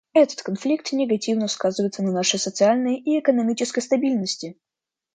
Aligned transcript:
Этот 0.13 0.41
конфликт 0.41 0.93
негативно 0.93 1.47
сказывается 1.47 2.01
на 2.01 2.11
нашей 2.11 2.39
социальной 2.39 2.95
и 2.97 3.19
экономической 3.19 3.81
стабильности. 3.81 4.57